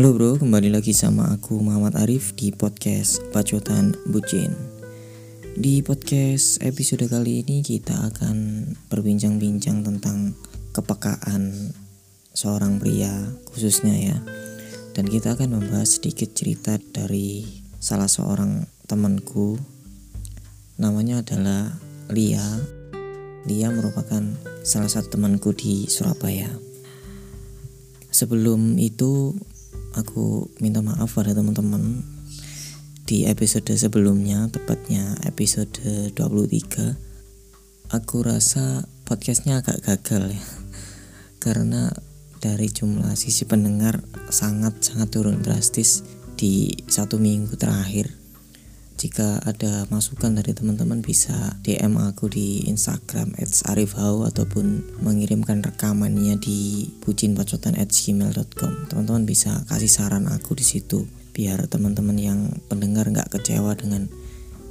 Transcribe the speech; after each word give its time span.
Halo 0.00 0.16
bro, 0.16 0.40
kembali 0.40 0.72
lagi 0.72 0.96
sama 0.96 1.28
aku 1.28 1.60
Muhammad 1.60 1.92
Arif 2.00 2.32
di 2.32 2.48
podcast 2.56 3.20
Pacotan 3.36 3.92
Bucin. 4.08 4.48
Di 5.60 5.84
podcast 5.84 6.56
episode 6.64 7.04
kali 7.04 7.44
ini 7.44 7.60
kita 7.60 8.08
akan 8.08 8.64
berbincang-bincang 8.88 9.84
tentang 9.84 10.32
kepekaan 10.72 11.76
seorang 12.32 12.80
pria 12.80 13.12
khususnya 13.52 13.92
ya. 13.92 14.16
Dan 14.96 15.04
kita 15.04 15.36
akan 15.36 15.60
membahas 15.60 16.00
sedikit 16.00 16.32
cerita 16.32 16.80
dari 16.80 17.44
salah 17.76 18.08
seorang 18.08 18.64
temanku. 18.88 19.60
Namanya 20.80 21.20
adalah 21.20 21.76
Lia. 22.08 22.56
Lia 23.44 23.68
merupakan 23.68 24.24
salah 24.64 24.88
satu 24.88 25.20
temanku 25.20 25.52
di 25.52 25.92
Surabaya. 25.92 26.48
Sebelum 28.08 28.80
itu 28.80 29.36
aku 29.96 30.52
minta 30.60 30.84
maaf 30.84 31.16
pada 31.16 31.32
teman-teman. 31.32 32.04
Di 33.08 33.26
episode 33.26 33.74
sebelumnya 33.74 34.46
tepatnya 34.52 35.18
episode 35.26 35.74
23 36.14 37.90
aku 37.90 38.16
rasa 38.22 38.86
podcastnya 39.08 39.64
agak 39.64 39.82
gagal 39.82 40.36
ya. 40.36 40.44
Karena 41.44 41.90
dari 42.38 42.68
jumlah 42.68 43.16
sisi 43.16 43.48
pendengar 43.48 44.04
sangat-sangat 44.30 45.08
turun 45.10 45.42
drastis 45.42 46.06
di 46.38 46.70
satu 46.86 47.18
minggu 47.18 47.56
terakhir 47.58 48.19
jika 49.00 49.40
ada 49.48 49.88
masukan 49.88 50.36
dari 50.36 50.52
teman-teman 50.52 51.00
bisa 51.00 51.56
DM 51.64 51.96
aku 51.96 52.28
di 52.28 52.68
Instagram 52.68 53.32
@arifhau 53.64 54.28
ataupun 54.28 55.00
mengirimkan 55.00 55.64
rekamannya 55.64 56.36
di 56.36 56.84
bucinpacotan@gmail.com. 57.00 58.92
Teman-teman 58.92 59.24
bisa 59.24 59.64
kasih 59.72 59.88
saran 59.88 60.28
aku 60.28 60.52
di 60.52 60.68
situ 60.68 61.08
biar 61.32 61.64
teman-teman 61.72 62.20
yang 62.20 62.52
pendengar 62.68 63.08
nggak 63.08 63.32
kecewa 63.32 63.72
dengan 63.72 64.12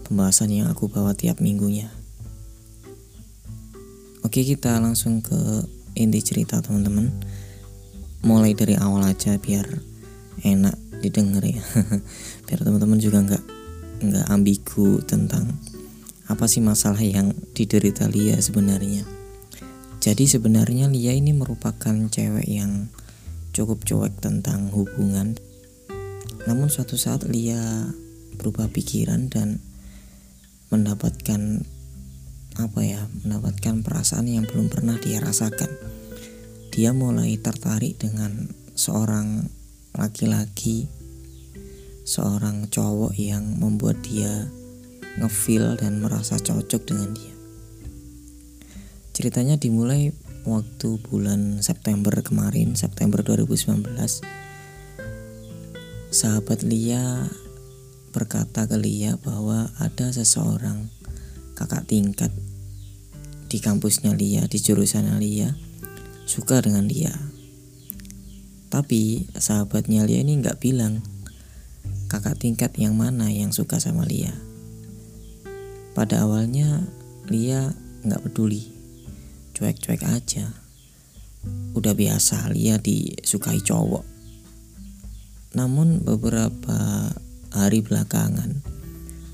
pembahasan 0.05 0.53
yang 0.53 0.69
aku 0.69 0.94
bawa 0.94 1.17
tiap 1.17 1.41
minggunya. 1.41 1.89
Oke, 4.22 4.45
kita 4.45 4.77
langsung 4.77 5.25
ke 5.25 5.66
inti 5.97 6.22
cerita 6.22 6.61
teman-teman. 6.61 7.09
Mulai 8.22 8.53
dari 8.53 8.77
awal 8.77 9.09
aja 9.09 9.41
biar 9.41 9.66
enak 10.45 10.77
didengar 11.02 11.41
ya. 11.41 11.66
biar 12.45 12.61
teman-teman 12.61 13.02
juga 13.02 13.25
nggak 13.25 13.58
nggak 14.00 14.28
ambigu 14.31 15.03
tentang 15.03 15.59
apa 16.30 16.45
sih 16.45 16.61
masalah 16.61 17.02
yang 17.02 17.33
diderita 17.58 18.06
Lia 18.06 18.38
sebenarnya. 18.38 19.03
Jadi 20.00 20.30
sebenarnya 20.30 20.88
Lia 20.88 21.11
ini 21.11 21.36
merupakan 21.36 21.91
cewek 21.91 22.47
yang 22.47 22.88
cukup 23.52 23.83
cuek 23.83 24.23
tentang 24.23 24.72
hubungan. 24.72 25.36
Namun 26.47 26.72
suatu 26.72 26.95
saat 26.95 27.28
Lia 27.28 27.91
berubah 28.39 28.72
pikiran 28.72 29.28
dan 29.28 29.59
mendapatkan 30.72 31.66
apa 32.56 32.81
ya, 32.86 33.02
mendapatkan 33.25 33.81
perasaan 33.81 34.30
yang 34.30 34.45
belum 34.45 34.72
pernah 34.72 34.95
dia 35.02 35.19
rasakan. 35.19 35.67
Dia 36.69 36.95
mulai 36.95 37.36
tertarik 37.41 38.00
dengan 38.00 38.47
seorang 38.78 39.50
laki-laki 39.97 40.98
seorang 42.09 42.65
cowok 42.73 43.13
yang 43.21 43.61
membuat 43.61 44.02
dia 44.02 44.49
ngefeel 45.21 45.77
dan 45.77 46.02
merasa 46.02 46.41
cocok 46.41 46.81
dengan 46.89 47.13
dia. 47.13 47.33
Ceritanya 49.13 49.61
dimulai 49.61 50.09
waktu 50.41 50.97
bulan 51.05 51.61
September 51.61 52.09
kemarin, 52.25 52.73
September 52.73 53.21
2019. 53.21 53.85
Sahabat 56.09 56.66
Lia 56.66 57.29
berkata 58.09 58.66
ke 58.66 58.73
Lia 58.81 59.13
bahwa 59.22 59.69
ada 59.78 60.09
seseorang 60.09 60.89
kakak 61.53 61.85
tingkat 61.85 62.34
di 63.53 63.61
kampusnya 63.61 64.17
Lia, 64.17 64.50
di 64.50 64.57
jurusan 64.57 65.05
Lia, 65.22 65.53
suka 66.25 66.57
dengan 66.66 66.89
Lia. 66.89 67.13
Tapi 68.73 69.29
sahabatnya 69.38 70.09
Lia 70.09 70.25
ini 70.25 70.41
nggak 70.41 70.57
bilang 70.57 71.19
kakak 72.09 72.42
tingkat 72.42 72.74
yang 72.81 72.97
mana 72.97 73.30
yang 73.30 73.53
suka 73.53 73.78
sama 73.78 74.02
Lia. 74.02 74.34
Pada 75.94 76.25
awalnya 76.25 76.90
Lia 77.30 77.70
nggak 78.02 78.25
peduli, 78.25 78.66
cuek-cuek 79.53 80.02
aja. 80.09 80.50
Udah 81.78 81.94
biasa 81.94 82.50
Lia 82.50 82.81
disukai 82.81 83.62
cowok. 83.62 84.02
Namun 85.53 86.02
beberapa 86.02 87.14
hari 87.53 87.86
belakangan, 87.86 88.66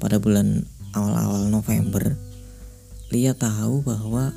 pada 0.03 0.19
bulan 0.19 0.67
awal-awal 0.91 1.47
November, 1.47 2.19
Lia 3.15 3.31
tahu 3.39 3.87
bahwa 3.87 4.35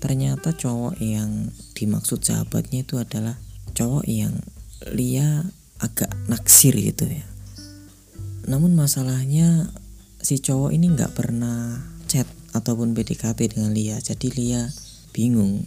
ternyata 0.00 0.56
cowok 0.56 0.96
yang 1.04 1.52
dimaksud 1.76 2.24
sahabatnya 2.24 2.88
itu 2.88 2.96
adalah 2.96 3.36
cowok 3.76 4.08
yang 4.08 4.32
Lia 4.88 5.44
agak 5.84 6.10
naksir 6.30 6.72
gitu 6.78 7.06
ya 7.06 7.31
namun 8.46 8.74
masalahnya 8.74 9.70
si 10.18 10.38
cowok 10.38 10.74
ini 10.74 10.90
nggak 10.94 11.14
pernah 11.14 11.82
chat 12.10 12.26
ataupun 12.54 12.94
PDKT 12.94 13.58
dengan 13.58 13.74
Lia. 13.74 13.98
Jadi 13.98 14.28
Lia 14.34 14.66
bingung 15.10 15.66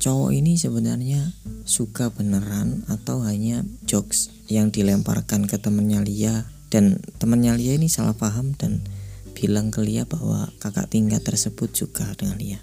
cowok 0.00 0.30
ini 0.32 0.56
sebenarnya 0.56 1.36
suka 1.68 2.08
beneran 2.08 2.88
atau 2.88 3.20
hanya 3.20 3.64
jokes 3.84 4.32
yang 4.48 4.72
dilemparkan 4.72 5.44
ke 5.44 5.60
temennya 5.60 6.00
Lia? 6.00 6.48
Dan 6.70 7.02
temennya 7.18 7.58
Lia 7.58 7.76
ini 7.76 7.90
salah 7.90 8.14
paham 8.14 8.54
dan 8.56 8.80
bilang 9.36 9.74
ke 9.74 9.82
Lia 9.82 10.06
bahwa 10.06 10.48
kakak 10.62 10.92
tingkat 10.94 11.24
tersebut 11.24 11.72
suka 11.74 12.06
dengan 12.16 12.38
Lia. 12.38 12.60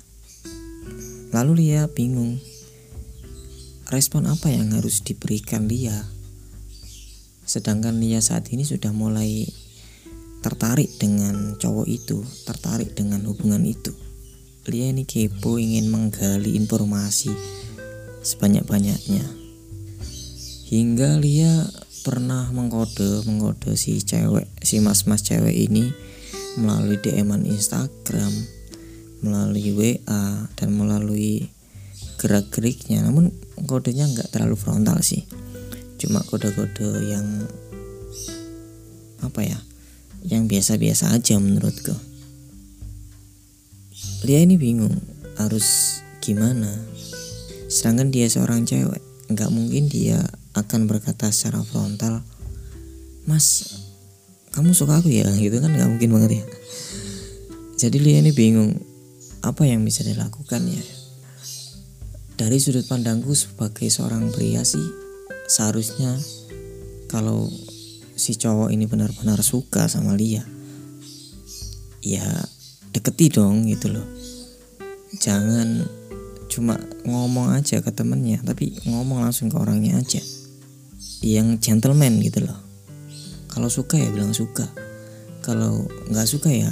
Lalu 1.35 1.67
Lia 1.67 1.91
bingung 1.91 2.39
respon 3.91 4.27
apa 4.27 4.51
yang 4.51 4.71
harus 4.75 5.03
diberikan 5.03 5.67
Lia 5.67 6.16
Sedangkan 7.47 8.03
Lia 8.03 8.19
saat 8.19 8.51
ini 8.51 8.67
sudah 8.67 8.91
mulai 8.91 9.47
tertarik 10.43 10.99
dengan 10.99 11.55
cowok 11.55 11.87
itu, 11.87 12.19
tertarik 12.43 12.91
dengan 12.91 13.23
hubungan 13.23 13.63
itu. 13.63 13.95
Lia 14.67 14.91
ini 14.91 15.07
kepo 15.07 15.55
ingin 15.55 15.87
menggali 15.87 16.59
informasi 16.59 17.31
sebanyak-banyaknya. 18.19 19.23
Hingga 20.67 21.23
Lia 21.23 21.63
pernah 22.03 22.51
mengkode 22.51 23.23
mengkode 23.23 23.79
si 23.79 24.03
cewek, 24.03 24.51
si 24.59 24.83
mas-mas 24.83 25.23
cewek 25.23 25.55
ini 25.55 25.87
melalui 26.59 26.99
DM-an 26.99 27.47
Instagram, 27.47 28.35
melalui 29.23 29.71
WA 29.71 30.51
dan 30.51 30.69
melalui 30.75 31.47
gerak-geriknya. 32.19 33.07
Namun 33.07 33.31
kodenya 33.63 34.03
nggak 34.11 34.35
terlalu 34.35 34.59
frontal 34.59 34.99
sih 34.99 35.46
cuma 35.97 36.21
kode-kode 36.25 37.09
yang 37.09 37.25
apa 39.25 39.41
ya 39.41 39.59
yang 40.25 40.45
biasa-biasa 40.45 41.13
aja 41.13 41.37
menurutku. 41.37 41.93
Lia 44.25 44.41
ini 44.41 44.57
bingung 44.57 44.97
harus 45.37 45.99
gimana. 46.19 46.69
Sedangkan 47.69 48.09
dia 48.09 48.25
seorang 48.27 48.65
cewek 48.65 49.01
nggak 49.27 49.51
mungkin 49.51 49.91
dia 49.91 50.23
akan 50.55 50.87
berkata 50.87 51.29
secara 51.29 51.61
frontal 51.61 52.23
mas 53.27 53.77
kamu 54.55 54.73
suka 54.73 54.99
aku 54.99 55.13
ya? 55.13 55.27
Gitu 55.43 55.57
kan 55.61 55.73
nggak 55.73 55.89
mungkin 55.89 56.09
banget 56.17 56.31
ya. 56.41 56.45
Jadi 57.77 57.97
Lia 58.01 58.25
ini 58.25 58.33
bingung 58.33 58.73
apa 59.45 59.69
yang 59.69 59.85
bisa 59.85 60.01
dilakukan 60.01 60.65
ya? 60.65 60.83
Dari 62.37 62.57
sudut 62.61 62.85
pandangku 62.85 63.33
sebagai 63.33 63.89
seorang 63.89 64.29
pria 64.33 64.61
sih 64.61 65.06
seharusnya 65.47 66.19
kalau 67.07 67.47
si 68.19 68.35
cowok 68.35 68.69
ini 68.75 68.83
benar-benar 68.83 69.39
suka 69.39 69.87
sama 69.87 70.13
Lia 70.13 70.43
ya 72.03 72.27
deketi 72.91 73.31
dong 73.31 73.67
gitu 73.67 73.91
loh. 73.91 74.07
Jangan 75.17 75.87
cuma 76.47 76.79
ngomong 77.03 77.55
aja 77.55 77.83
ke 77.83 77.91
temennya 77.91 78.43
tapi 78.43 78.75
ngomong 78.87 79.23
langsung 79.23 79.47
ke 79.47 79.57
orangnya 79.57 79.99
aja. 79.99 80.21
Yang 81.23 81.63
gentleman 81.63 82.19
gitu 82.21 82.45
loh. 82.45 82.59
Kalau 83.49 83.71
suka 83.71 83.97
ya 83.97 84.09
bilang 84.11 84.35
suka. 84.35 84.67
Kalau 85.41 85.87
nggak 86.11 86.27
suka 86.27 86.51
ya 86.51 86.71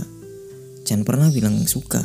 jangan 0.83 1.07
pernah 1.07 1.27
bilang 1.31 1.63
suka. 1.65 2.03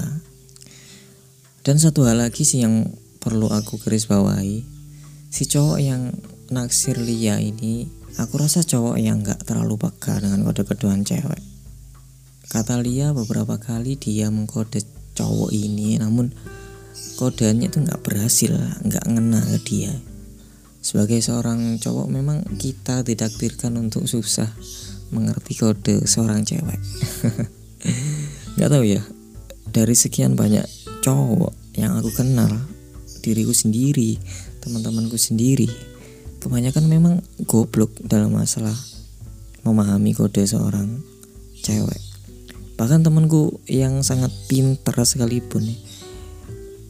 Dan 1.60 1.76
satu 1.76 2.08
hal 2.08 2.24
lagi 2.24 2.46
sih 2.46 2.64
yang 2.64 2.88
perlu 3.20 3.52
aku 3.52 3.76
garis 3.76 4.08
bawahi 4.08 4.64
si 5.30 5.46
cowok 5.46 5.78
yang 5.78 6.10
naksir 6.50 6.98
Lia 6.98 7.38
ini 7.38 7.86
aku 8.18 8.42
rasa 8.42 8.66
cowok 8.66 8.98
yang 8.98 9.22
gak 9.22 9.46
terlalu 9.46 9.78
peka 9.78 10.18
dengan 10.18 10.42
kode-kodean 10.42 11.06
cewek. 11.06 11.38
Kata 12.50 12.82
Lia 12.82 13.14
beberapa 13.14 13.56
kali 13.62 13.94
dia 13.94 14.28
mengkode 14.34 14.82
cowok 15.14 15.54
ini 15.54 15.96
namun 16.02 16.34
kodenya 17.14 17.70
itu 17.70 17.86
gak 17.86 18.02
berhasil 18.02 18.50
gak 18.82 19.06
ngena 19.06 19.40
ke 19.46 19.58
dia. 19.62 19.94
Sebagai 20.82 21.22
seorang 21.22 21.78
cowok 21.78 22.08
memang 22.10 22.42
kita 22.58 23.06
ditakdirkan 23.06 23.78
untuk 23.78 24.10
susah 24.10 24.50
mengerti 25.14 25.54
kode 25.54 26.02
seorang 26.04 26.42
cewek. 26.42 26.80
Nggak 28.58 28.70
tahu 28.74 28.84
ya 28.84 29.02
dari 29.70 29.94
sekian 29.94 30.34
banyak 30.34 30.66
cowok 31.06 31.78
yang 31.78 31.94
aku 31.94 32.10
kenal 32.10 32.50
diriku 33.22 33.54
sendiri 33.54 34.18
teman-temanku 34.60 35.14
sendiri 35.14 35.89
kebanyakan 36.40 36.88
memang 36.88 37.14
goblok 37.44 37.92
dalam 38.00 38.32
masalah 38.32 38.74
memahami 39.62 40.16
kode 40.16 40.40
seorang 40.48 41.04
cewek. 41.60 42.00
Bahkan 42.80 43.04
temanku 43.04 43.60
yang 43.68 44.00
sangat 44.00 44.32
pintar 44.48 44.96
sekalipun 45.04 45.68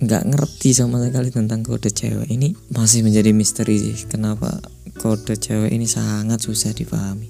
nggak 0.00 0.32
ngerti 0.32 0.72
sama 0.72 0.96
sekali 1.02 1.28
tentang 1.28 1.60
kode 1.60 1.92
cewek 1.92 2.30
ini 2.32 2.56
masih 2.72 3.04
menjadi 3.04 3.36
misteri 3.36 3.76
sih 3.76 4.08
kenapa 4.08 4.48
kode 4.96 5.36
cewek 5.36 5.74
ini 5.74 5.84
sangat 5.84 6.40
susah 6.40 6.72
dipahami. 6.72 7.28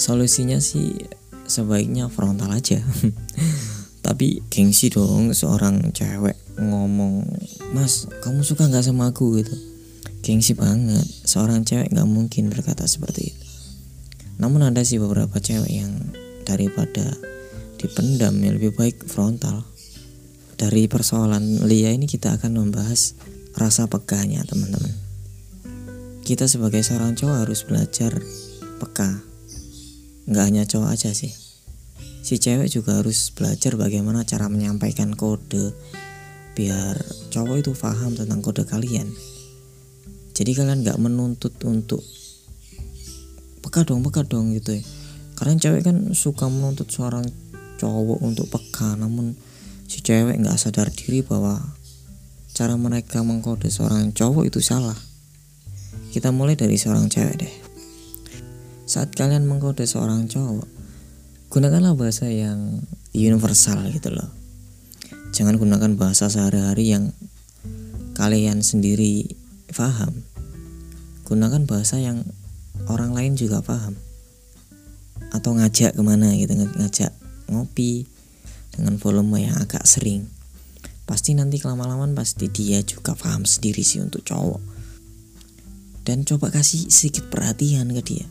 Solusinya 0.00 0.56
sih 0.62 0.94
sebaiknya 1.44 2.08
frontal 2.08 2.54
aja. 2.54 2.80
Tapi 4.06 4.40
gengsi 4.48 4.88
dong 4.88 5.36
seorang 5.36 5.92
cewek 5.92 6.38
ngomong 6.56 7.28
mas 7.76 8.08
kamu 8.24 8.40
suka 8.40 8.70
nggak 8.70 8.86
sama 8.86 9.12
aku? 9.12 9.42
gitu 9.42 9.52
gengsi 10.20 10.52
banget. 10.52 11.04
Seorang 11.24 11.64
cewek 11.64 11.92
nggak 11.92 12.08
mungkin 12.08 12.52
berkata 12.52 12.84
seperti 12.84 13.32
itu. 13.32 13.46
Namun 14.40 14.64
ada 14.64 14.80
sih 14.80 14.96
beberapa 14.96 15.36
cewek 15.36 15.68
yang 15.68 15.92
daripada 16.48 17.04
dipendam 17.76 18.36
ya 18.40 18.50
lebih 18.56 18.72
baik 18.76 19.04
frontal. 19.04 19.64
Dari 20.56 20.88
persoalan 20.88 21.64
Lia 21.64 21.92
ini 21.92 22.04
kita 22.04 22.36
akan 22.36 22.60
membahas 22.60 23.16
rasa 23.56 23.88
pekanya 23.88 24.44
teman-teman. 24.44 24.92
Kita 26.20 26.44
sebagai 26.44 26.84
seorang 26.84 27.16
cowok 27.16 27.36
harus 27.48 27.60
belajar 27.64 28.12
peka. 28.76 29.24
Nggak 30.28 30.44
hanya 30.44 30.64
cowok 30.68 30.88
aja 30.92 31.10
sih. 31.16 31.32
Si 32.20 32.36
cewek 32.36 32.68
juga 32.68 33.00
harus 33.00 33.32
belajar 33.32 33.80
bagaimana 33.80 34.28
cara 34.28 34.52
menyampaikan 34.52 35.16
kode 35.16 35.72
biar 36.52 37.00
cowok 37.32 37.56
itu 37.64 37.72
paham 37.72 38.12
tentang 38.12 38.44
kode 38.44 38.68
kalian 38.68 39.08
jadi 40.34 40.50
kalian 40.56 40.86
nggak 40.86 40.98
menuntut 41.00 41.54
untuk 41.66 42.00
peka 43.60 43.86
dong 43.86 44.02
peka 44.02 44.26
dong 44.26 44.56
gitu 44.56 44.78
ya. 44.78 44.82
Karena 45.38 45.56
cewek 45.56 45.82
kan 45.86 45.96
suka 46.12 46.50
menuntut 46.52 46.90
seorang 46.92 47.24
cowok 47.80 48.20
untuk 48.20 48.46
peka 48.52 48.92
namun 48.98 49.38
si 49.88 50.04
cewek 50.04 50.36
nggak 50.36 50.60
sadar 50.60 50.92
diri 50.92 51.24
bahwa 51.24 51.58
cara 52.52 52.76
mereka 52.76 53.24
mengkode 53.24 53.72
seorang 53.72 54.12
cowok 54.12 54.50
itu 54.50 54.60
salah. 54.60 54.96
Kita 56.10 56.34
mulai 56.34 56.58
dari 56.58 56.74
seorang 56.76 57.08
cewek 57.08 57.36
deh. 57.40 57.54
Saat 58.90 59.14
kalian 59.14 59.46
mengkode 59.46 59.86
seorang 59.86 60.26
cowok 60.26 60.66
gunakanlah 61.50 61.98
bahasa 61.98 62.30
yang 62.30 62.86
universal 63.10 63.82
gitu 63.90 64.14
loh. 64.14 64.30
Jangan 65.34 65.58
gunakan 65.58 65.94
bahasa 65.98 66.30
sehari-hari 66.30 66.94
yang 66.94 67.14
kalian 68.14 68.62
sendiri 68.62 69.39
paham 69.74 70.22
gunakan 71.26 71.62
bahasa 71.66 72.02
yang 72.02 72.26
orang 72.90 73.14
lain 73.14 73.38
juga 73.38 73.62
paham 73.62 73.94
atau 75.30 75.54
ngajak 75.54 75.94
ke 75.94 76.02
mana 76.02 76.34
gitu 76.34 76.58
ngajak 76.58 77.14
ngopi 77.46 78.06
dengan 78.74 78.96
volume 78.96 79.46
yang 79.46 79.58
agak 79.58 79.84
sering. 79.84 80.30
Pasti 81.04 81.34
nanti 81.34 81.58
kelama-laman 81.58 82.14
pasti 82.14 82.46
dia 82.46 82.80
juga 82.86 83.18
paham 83.18 83.42
sendiri 83.42 83.82
sih 83.82 83.98
untuk 83.98 84.22
cowok. 84.22 84.62
Dan 86.06 86.22
coba 86.24 86.54
kasih 86.54 86.88
sedikit 86.88 87.28
perhatian 87.28 87.90
ke 87.92 88.02
dia. 88.02 88.26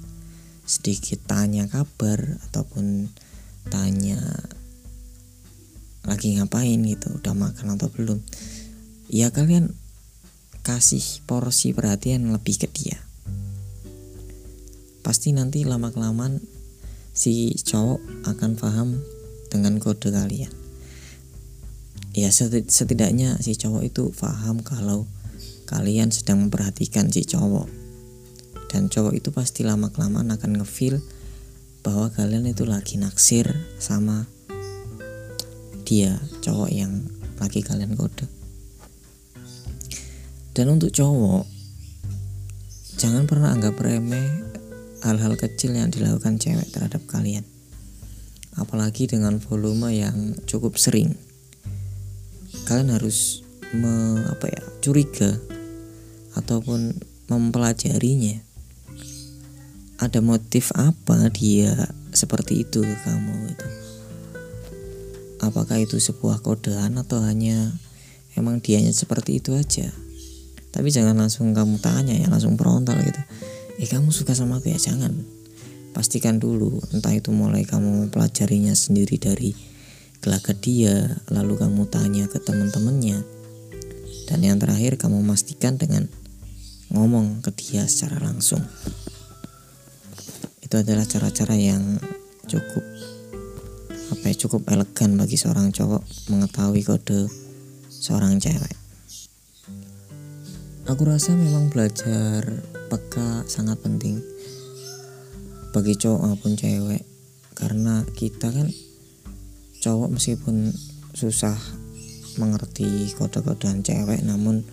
Sedikit 0.64 1.20
tanya 1.28 1.68
kabar 1.68 2.40
ataupun 2.50 3.12
tanya 3.68 4.20
lagi 6.08 6.40
ngapain 6.40 6.80
gitu 6.88 7.20
udah 7.20 7.36
makan 7.36 7.76
atau 7.76 7.92
belum. 7.92 8.20
Ya 9.12 9.30
kalian 9.30 9.76
kasih 10.64 11.24
porsi 11.26 11.72
perhatian 11.72 12.30
lebih 12.30 12.62
ke 12.62 12.68
dia. 12.70 13.00
Pasti 15.02 15.34
nanti 15.34 15.66
lama 15.66 15.90
kelamaan 15.90 16.44
si 17.16 17.56
cowok 17.56 18.30
akan 18.30 18.52
paham 18.56 18.90
dengan 19.50 19.82
kode 19.82 20.14
kalian. 20.14 20.52
Ya 22.14 22.30
setidaknya 22.34 23.40
si 23.40 23.56
cowok 23.56 23.84
itu 23.86 24.04
paham 24.16 24.62
kalau 24.62 25.10
kalian 25.70 26.10
sedang 26.10 26.48
memperhatikan 26.48 27.10
si 27.10 27.26
cowok. 27.26 27.70
Dan 28.70 28.86
cowok 28.86 29.18
itu 29.18 29.34
pasti 29.34 29.66
lama 29.66 29.90
kelamaan 29.90 30.30
akan 30.30 30.62
ngefeel 30.62 31.02
bahwa 31.82 32.12
kalian 32.14 32.46
itu 32.46 32.68
lagi 32.70 33.02
naksir 33.02 33.50
sama 33.82 34.30
dia 35.90 36.22
cowok 36.46 36.70
yang 36.70 37.02
lagi 37.42 37.66
kalian 37.66 37.98
kode 37.98 38.30
dan 40.60 40.76
untuk 40.76 40.92
cowok 40.92 41.48
jangan 43.00 43.24
pernah 43.24 43.56
anggap 43.56 43.80
remeh 43.80 44.28
hal-hal 45.08 45.40
kecil 45.40 45.72
yang 45.72 45.88
dilakukan 45.88 46.36
cewek 46.36 46.68
terhadap 46.76 47.00
kalian. 47.08 47.48
Apalagi 48.60 49.08
dengan 49.08 49.40
volume 49.40 49.96
yang 49.96 50.36
cukup 50.44 50.76
sering. 50.76 51.16
Kalian 52.68 52.92
harus 52.92 53.40
me, 53.72 54.20
apa 54.28 54.52
ya 54.52 54.60
curiga 54.84 55.40
ataupun 56.36 57.00
mempelajarinya. 57.32 58.44
Ada 60.04 60.20
motif 60.20 60.76
apa 60.76 61.32
dia 61.32 61.88
seperti 62.12 62.68
itu 62.68 62.84
ke 62.84 62.96
kamu 63.08 63.56
itu 63.56 63.70
apakah 65.40 65.80
itu 65.80 66.04
sebuah 66.04 66.44
kodean 66.44 67.00
atau 67.00 67.24
hanya 67.24 67.72
emang 68.36 68.60
dianya 68.60 68.92
seperti 68.92 69.40
itu 69.40 69.56
aja 69.56 69.88
tapi 70.70 70.94
jangan 70.94 71.18
langsung 71.18 71.52
kamu 71.52 71.82
tanya 71.82 72.14
ya 72.14 72.30
langsung 72.30 72.54
frontal 72.54 72.98
gitu. 73.02 73.22
Eh 73.82 73.88
kamu 73.90 74.14
suka 74.14 74.38
sama 74.38 74.62
aku 74.62 74.70
ya? 74.70 74.78
Jangan. 74.78 75.14
Pastikan 75.96 76.38
dulu 76.38 76.78
entah 76.94 77.12
itu 77.16 77.34
mulai 77.34 77.66
kamu 77.66 78.08
mempelajarinya 78.08 78.78
sendiri 78.78 79.18
dari 79.18 79.58
gelagat 80.22 80.62
dia 80.62 81.18
lalu 81.34 81.58
kamu 81.58 81.90
tanya 81.90 82.30
ke 82.30 82.38
teman-temannya. 82.38 83.26
Dan 84.30 84.46
yang 84.46 84.62
terakhir 84.62 85.02
kamu 85.02 85.26
memastikan 85.26 85.82
dengan 85.82 86.06
ngomong 86.94 87.42
ke 87.42 87.50
dia 87.58 87.90
secara 87.90 88.22
langsung. 88.22 88.62
Itu 90.62 90.78
adalah 90.78 91.10
cara-cara 91.10 91.58
yang 91.58 91.98
cukup 92.46 92.86
apa 94.10 94.26
ya 94.26 94.36
cukup 94.46 94.66
elegan 94.74 95.18
bagi 95.18 95.38
seorang 95.38 95.70
cowok 95.70 96.02
mengetahui 96.34 96.82
kode 96.82 97.30
seorang 97.94 98.42
cewek 98.42 98.89
aku 100.86 101.02
rasa 101.04 101.36
memang 101.36 101.68
belajar 101.68 102.46
peka 102.88 103.44
sangat 103.50 103.82
penting 103.84 104.24
bagi 105.76 105.98
cowok 105.98 106.22
maupun 106.24 106.56
cewek. 106.56 107.04
Karena 107.58 108.08
kita 108.16 108.54
kan 108.54 108.72
cowok 109.84 110.16
meskipun 110.16 110.72
susah 111.12 111.58
mengerti 112.40 113.12
kode-kodean 113.20 113.84
cewek 113.84 114.24
namun 114.24 114.64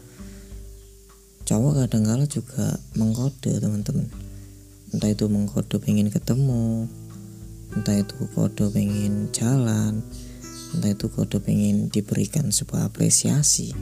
cowok 1.48 1.82
kadang-kala 1.82 2.30
juga 2.30 2.78
mengkode 2.94 3.58
teman-teman. 3.58 4.06
Entah 4.94 5.10
itu 5.10 5.26
mengkode 5.26 5.82
pengen 5.82 6.12
ketemu 6.14 6.86
entah 7.76 7.98
itu 7.98 8.16
kode 8.32 8.72
pengen 8.72 9.28
jalan 9.34 10.00
entah 10.72 10.90
itu 10.96 11.12
kode 11.12 11.42
pengen 11.44 11.92
diberikan 11.92 12.48
sebuah 12.48 12.88
apresiasi 12.88 13.76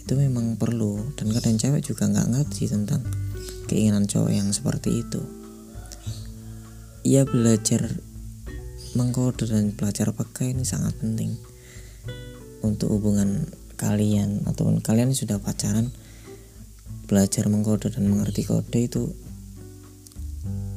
itu 0.00 0.12
memang 0.16 0.56
perlu. 0.56 1.12
Dan 1.14 1.30
kadang 1.36 1.60
cewek 1.60 1.84
juga 1.84 2.08
nggak 2.08 2.32
ngerti 2.32 2.72
tentang 2.72 3.04
keinginan 3.68 4.08
cowok 4.08 4.32
yang 4.32 4.48
seperti 4.50 5.04
itu. 5.04 5.20
Ia 7.04 7.28
belajar 7.28 7.86
mengkode 8.98 9.46
dan 9.46 9.70
belajar 9.76 10.10
pakai 10.10 10.56
ini 10.56 10.66
sangat 10.66 10.98
penting. 10.98 11.38
Untuk 12.60 12.92
hubungan 12.92 13.46
kalian 13.78 14.44
ataupun 14.44 14.84
kalian 14.84 15.16
sudah 15.16 15.40
pacaran 15.40 15.88
belajar 17.08 17.48
mengkode 17.48 17.88
dan 17.90 18.06
mengerti 18.06 18.44
kode 18.44 18.86
itu 18.86 19.10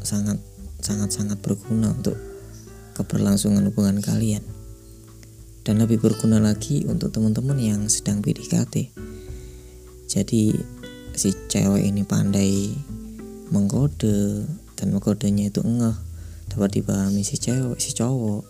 sangat 0.01 0.39
sangat 0.79 1.11
sangat 1.11 1.37
berguna 1.43 1.91
untuk 1.91 2.15
keberlangsungan 2.93 3.65
hubungan 3.67 3.99
kalian. 3.99 4.45
Dan 5.63 5.79
lebih 5.79 6.03
berguna 6.03 6.43
lagi 6.43 6.83
untuk 6.83 7.15
teman-teman 7.15 7.55
yang 7.55 7.81
sedang 7.87 8.19
PDKT 8.19 9.02
jadi 10.13 10.53
si 11.17 11.33
cewek 11.49 11.89
ini 11.89 12.05
pandai 12.05 12.69
mengkode 13.49 14.45
dan 14.77 14.93
mengkodenya 14.93 15.49
itu 15.49 15.65
ngeh. 15.65 15.97
Dapat 16.53 16.69
dipahami 16.69 17.25
si 17.25 17.41
cewek 17.41 17.81
si 17.81 17.97
cowok. 17.97 18.45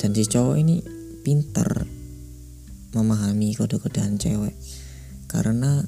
Dan 0.00 0.16
si 0.16 0.24
cowok 0.24 0.56
ini 0.56 0.80
pintar 1.20 1.84
memahami 2.96 3.52
kode-kodean 3.52 4.16
cewek. 4.16 4.56
Karena 5.28 5.84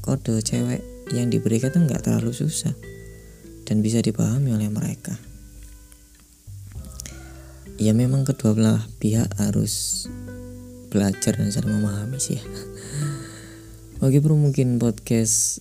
kode 0.00 0.40
cewek 0.40 0.80
yang 1.12 1.28
diberikan 1.28 1.68
itu 1.68 1.84
nggak 1.84 2.08
terlalu 2.08 2.32
susah 2.32 2.72
dan 3.68 3.84
bisa 3.84 4.00
dipahami 4.00 4.56
oleh 4.56 4.72
mereka. 4.72 5.12
Ya 7.76 7.92
memang 7.92 8.24
kedua 8.24 8.56
belah 8.56 8.80
pihak 9.04 9.36
harus 9.36 10.08
belajar 10.88 11.36
dan 11.36 11.52
saling 11.52 11.76
memahami 11.76 12.16
sih 12.18 12.40
ya 12.40 12.44
oke 14.00 14.16
bro 14.24 14.32
mungkin 14.32 14.80
podcast 14.80 15.60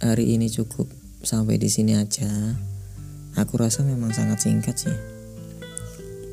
hari 0.00 0.32
ini 0.32 0.48
cukup 0.48 0.88
sampai 1.20 1.60
di 1.60 1.68
sini 1.68 1.92
aja 1.92 2.56
aku 3.36 3.60
rasa 3.60 3.84
memang 3.84 4.16
sangat 4.16 4.48
singkat 4.48 4.76
sih 4.80 4.96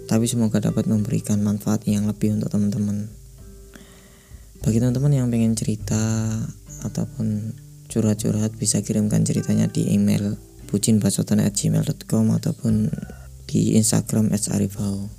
tapi 0.08 0.24
semoga 0.24 0.64
dapat 0.64 0.88
memberikan 0.88 1.44
manfaat 1.44 1.84
yang 1.84 2.08
lebih 2.08 2.32
untuk 2.32 2.48
teman-teman 2.48 3.12
bagi 4.64 4.80
teman-teman 4.80 5.12
yang 5.12 5.28
pengen 5.28 5.52
cerita 5.60 6.00
ataupun 6.88 7.52
curhat-curhat 7.92 8.56
bisa 8.56 8.80
kirimkan 8.80 9.28
ceritanya 9.28 9.68
di 9.68 9.92
email 9.92 10.40
bucinbacotan@gmail.com 10.72 12.26
ataupun 12.34 12.90
di 13.46 13.78
Instagram 13.78 14.34
@arifau. 14.34 15.12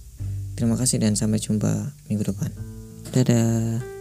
Terima 0.58 0.74
kasih 0.74 0.98
dan 1.04 1.14
sampai 1.14 1.38
jumpa 1.38 1.94
minggu 2.10 2.24
depan. 2.26 2.50
Dadah. 3.14 3.93